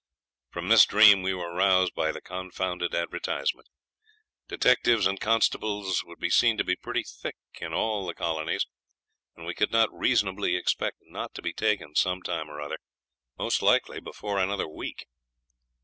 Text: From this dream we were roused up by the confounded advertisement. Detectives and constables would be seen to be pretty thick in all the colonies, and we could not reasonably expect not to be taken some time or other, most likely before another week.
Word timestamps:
From 0.49 0.69
this 0.69 0.87
dream 0.87 1.21
we 1.21 1.35
were 1.35 1.53
roused 1.53 1.91
up 1.91 1.95
by 1.95 2.11
the 2.11 2.21
confounded 2.23 2.95
advertisement. 2.95 3.67
Detectives 4.47 5.05
and 5.05 5.19
constables 5.19 6.03
would 6.03 6.17
be 6.17 6.31
seen 6.31 6.57
to 6.57 6.63
be 6.63 6.75
pretty 6.75 7.03
thick 7.03 7.35
in 7.59 7.71
all 7.71 8.07
the 8.07 8.15
colonies, 8.15 8.65
and 9.35 9.45
we 9.45 9.53
could 9.53 9.69
not 9.71 9.93
reasonably 9.93 10.55
expect 10.55 10.97
not 11.01 11.35
to 11.35 11.43
be 11.43 11.53
taken 11.53 11.93
some 11.93 12.23
time 12.23 12.49
or 12.49 12.59
other, 12.59 12.79
most 13.37 13.61
likely 13.61 13.99
before 13.99 14.39
another 14.39 14.67
week. 14.67 15.05